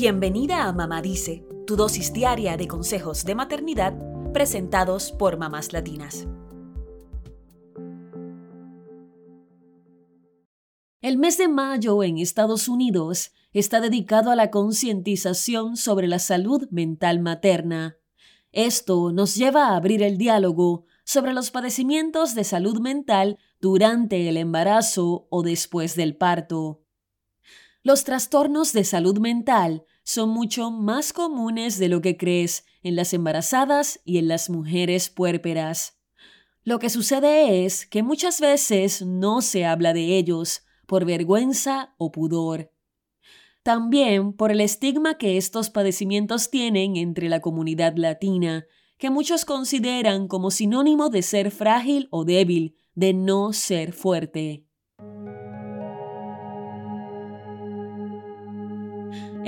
[0.00, 3.94] Bienvenida a Mamá Dice, tu dosis diaria de consejos de maternidad
[4.32, 6.28] presentados por mamás latinas.
[11.00, 16.68] El mes de mayo en Estados Unidos está dedicado a la concientización sobre la salud
[16.70, 17.96] mental materna.
[18.52, 24.36] Esto nos lleva a abrir el diálogo sobre los padecimientos de salud mental durante el
[24.36, 26.84] embarazo o después del parto.
[27.88, 33.12] Los trastornos de salud mental son mucho más comunes de lo que crees en las
[33.12, 36.00] embarazadas y en las mujeres puérperas.
[36.64, 42.10] Lo que sucede es que muchas veces no se habla de ellos por vergüenza o
[42.10, 42.72] pudor.
[43.62, 48.64] También por el estigma que estos padecimientos tienen entre la comunidad latina,
[48.96, 54.67] que muchos consideran como sinónimo de ser frágil o débil, de no ser fuerte.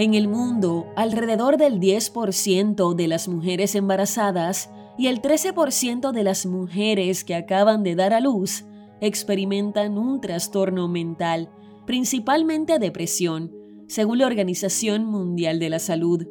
[0.00, 6.46] En el mundo, alrededor del 10% de las mujeres embarazadas y el 13% de las
[6.46, 8.64] mujeres que acaban de dar a luz
[9.02, 11.50] experimentan un trastorno mental,
[11.84, 13.52] principalmente depresión,
[13.88, 16.26] según la Organización Mundial de la Salud.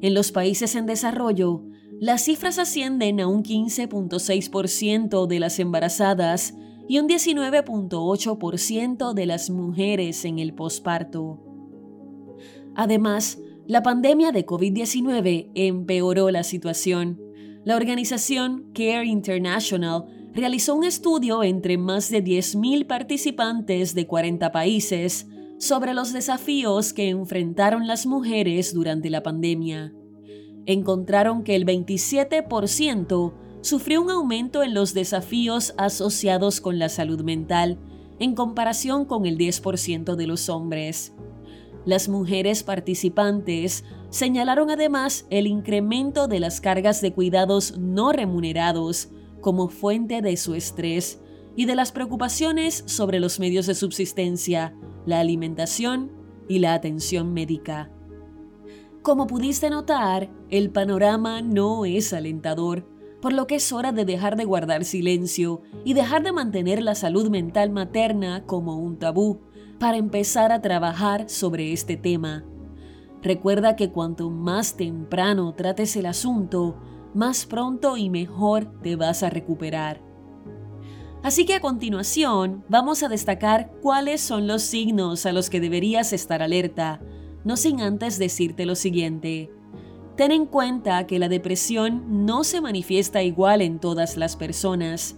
[0.00, 1.64] En los países en desarrollo,
[1.98, 6.54] las cifras ascienden a un 15.6% de las embarazadas
[6.88, 11.53] y un 19.8% de las mujeres en el posparto.
[12.74, 17.20] Además, la pandemia de COVID-19 empeoró la situación.
[17.64, 25.28] La organización Care International realizó un estudio entre más de 10.000 participantes de 40 países
[25.58, 29.94] sobre los desafíos que enfrentaron las mujeres durante la pandemia
[30.66, 37.78] encontraron que el 27% sufrió un aumento en los desafíos asociados con la salud mental
[38.18, 41.12] en comparación con el 10% de los hombres.
[41.84, 49.10] Las mujeres participantes señalaron además el incremento de las cargas de cuidados no remunerados
[49.40, 51.20] como fuente de su estrés
[51.56, 56.10] y de las preocupaciones sobre los medios de subsistencia, la alimentación
[56.48, 57.90] y la atención médica.
[59.02, 62.88] Como pudiste notar, el panorama no es alentador,
[63.20, 66.94] por lo que es hora de dejar de guardar silencio y dejar de mantener la
[66.94, 69.40] salud mental materna como un tabú
[69.78, 72.44] para empezar a trabajar sobre este tema.
[73.22, 76.76] Recuerda que cuanto más temprano trates el asunto,
[77.14, 80.02] más pronto y mejor te vas a recuperar.
[81.22, 86.12] Así que a continuación vamos a destacar cuáles son los signos a los que deberías
[86.12, 87.00] estar alerta
[87.44, 89.50] no sin antes decirte lo siguiente.
[90.16, 95.16] Ten en cuenta que la depresión no se manifiesta igual en todas las personas.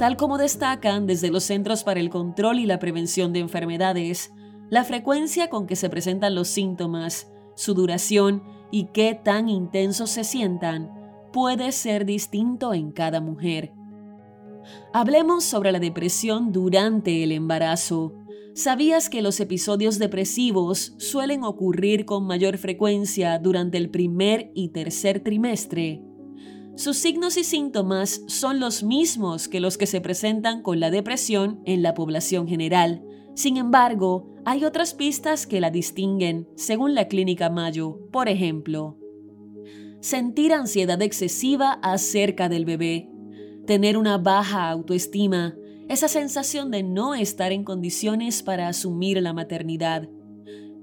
[0.00, 4.32] Tal como destacan desde los Centros para el Control y la Prevención de Enfermedades,
[4.70, 10.24] la frecuencia con que se presentan los síntomas, su duración y qué tan intensos se
[10.24, 10.90] sientan
[11.34, 13.74] puede ser distinto en cada mujer.
[14.94, 18.14] Hablemos sobre la depresión durante el embarazo.
[18.54, 25.20] ¿Sabías que los episodios depresivos suelen ocurrir con mayor frecuencia durante el primer y tercer
[25.20, 26.09] trimestre?
[26.76, 31.60] Sus signos y síntomas son los mismos que los que se presentan con la depresión
[31.66, 33.02] en la población general.
[33.34, 37.98] Sin embargo, hay otras pistas que la distinguen, según la clínica Mayo.
[38.10, 38.96] Por ejemplo,
[40.00, 43.10] sentir ansiedad excesiva acerca del bebé,
[43.66, 45.54] tener una baja autoestima,
[45.88, 50.08] esa sensación de no estar en condiciones para asumir la maternidad,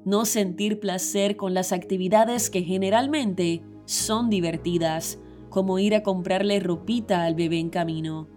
[0.05, 5.19] no sentir placer con las actividades que generalmente son divertidas,
[5.49, 8.27] como ir a comprarle ropita al bebé en camino,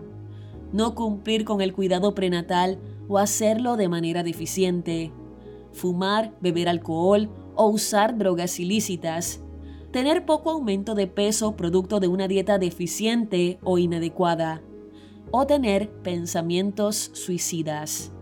[0.73, 2.79] no cumplir con el cuidado prenatal
[3.09, 5.13] o hacerlo de manera deficiente,
[5.73, 9.41] fumar, beber alcohol o usar drogas ilícitas,
[9.91, 14.63] tener poco aumento de peso producto de una dieta deficiente o inadecuada,
[15.33, 18.13] o tener pensamientos suicidas.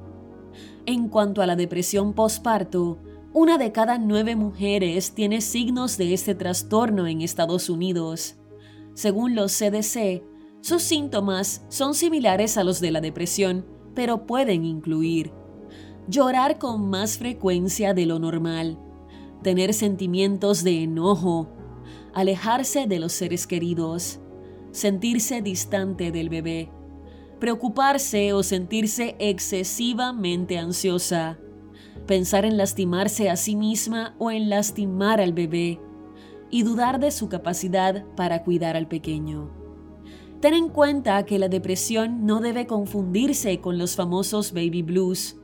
[0.86, 2.98] En cuanto a la depresión postparto,
[3.34, 8.37] una de cada nueve mujeres tiene signos de este trastorno en Estados Unidos.
[8.98, 10.24] Según los CDC,
[10.60, 13.64] sus síntomas son similares a los de la depresión,
[13.94, 15.30] pero pueden incluir
[16.08, 18.76] llorar con más frecuencia de lo normal,
[19.44, 21.48] tener sentimientos de enojo,
[22.12, 24.18] alejarse de los seres queridos,
[24.72, 26.68] sentirse distante del bebé,
[27.38, 31.38] preocuparse o sentirse excesivamente ansiosa,
[32.08, 35.78] pensar en lastimarse a sí misma o en lastimar al bebé
[36.50, 39.50] y dudar de su capacidad para cuidar al pequeño.
[40.40, 45.36] Ten en cuenta que la depresión no debe confundirse con los famosos baby blues.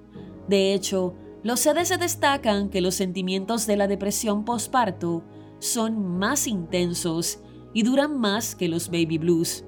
[0.49, 1.15] De hecho,
[1.45, 5.25] Los CDC destacan que los sentimientos de la depresión postparto
[5.59, 7.41] son más intensos
[7.75, 9.63] y duran más que los baby blues.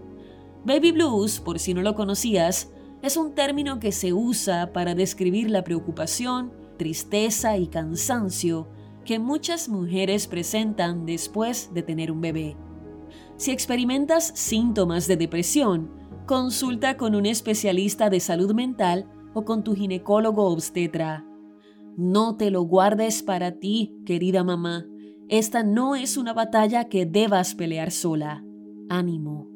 [0.65, 2.71] Baby blues, por si no lo conocías,
[3.03, 8.69] es un término que se usa para describir la preocupación, tristeza y cansancio
[9.07, 12.57] que muchas mujeres presentan después de tener un bebé.
[13.37, 15.91] Si experimentas síntomas de depresión,
[16.27, 21.25] consulta con un especialista de salud mental o con tu ginecólogo obstetra.
[21.97, 24.87] No te lo guardes para ti, querida mamá.
[25.29, 28.45] Esta no es una batalla que debas pelear sola.
[28.91, 29.56] Ánimo.